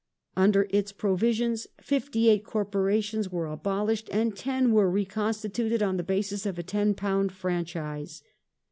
Under 0.35 0.65
its 0.71 0.91
provisions 0.91 1.67
fifty 1.79 2.27
eight 2.27 2.43
corporations 2.43 3.31
were 3.31 3.45
abolished 3.45 4.09
and 4.11 4.35
ten 4.35 4.71
were 4.71 4.89
reconstituted 4.89 5.83
on 5.83 5.97
the 5.97 6.03
basis 6.03 6.47
of 6.47 6.57
a 6.57 6.63
ten 6.63 6.95
pound 6.95 7.31
franchise. 7.31 8.23